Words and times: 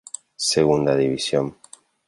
Segunda 0.49 0.95
División 0.95 1.53